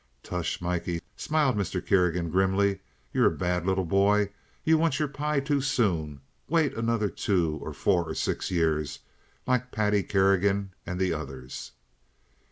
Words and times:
"Tush! 0.23 0.59
Mikey," 0.59 1.03
smiled 1.15 1.55
Mr. 1.55 1.79
Kerrigan, 1.85 2.31
grimly. 2.31 2.79
"You're 3.13 3.27
a 3.27 3.37
bad 3.37 3.67
little 3.67 3.85
boy. 3.85 4.29
You 4.63 4.79
want 4.79 4.97
your 4.97 5.07
pie 5.07 5.39
too 5.41 5.61
soon. 5.61 6.21
Wait 6.49 6.75
another 6.75 7.07
two 7.07 7.59
or 7.61 7.71
four 7.71 8.09
or 8.09 8.15
six 8.15 8.49
years, 8.49 8.97
like 9.45 9.71
Paddy 9.71 10.01
Kerrigan 10.01 10.71
and 10.87 10.99
the 10.99 11.13
others." 11.13 11.73